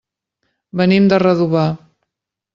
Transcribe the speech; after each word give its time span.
Venim 0.81 1.11
de 1.13 1.21
Redovà. 1.25 1.69